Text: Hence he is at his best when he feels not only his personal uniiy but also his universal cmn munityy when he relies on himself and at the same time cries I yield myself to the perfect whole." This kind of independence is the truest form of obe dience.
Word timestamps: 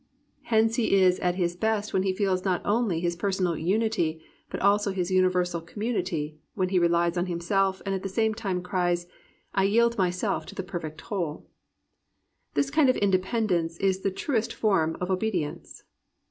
Hence 0.45 0.77
he 0.77 0.99
is 0.99 1.19
at 1.19 1.35
his 1.35 1.55
best 1.55 1.93
when 1.93 2.01
he 2.01 2.11
feels 2.11 2.43
not 2.43 2.63
only 2.65 2.99
his 2.99 3.15
personal 3.15 3.53
uniiy 3.53 4.19
but 4.49 4.59
also 4.59 4.91
his 4.91 5.11
universal 5.11 5.61
cmn 5.61 5.93
munityy 5.93 6.37
when 6.55 6.69
he 6.69 6.79
relies 6.79 7.19
on 7.19 7.27
himself 7.27 7.83
and 7.85 7.93
at 7.93 8.01
the 8.01 8.09
same 8.09 8.33
time 8.33 8.63
cries 8.63 9.05
I 9.53 9.65
yield 9.65 9.99
myself 9.99 10.47
to 10.47 10.55
the 10.55 10.63
perfect 10.63 11.01
whole." 11.01 11.47
This 12.55 12.71
kind 12.71 12.89
of 12.89 12.97
independence 12.97 13.77
is 13.77 13.99
the 13.99 14.09
truest 14.09 14.55
form 14.55 14.97
of 14.99 15.11
obe 15.11 15.21
dience. 15.31 15.83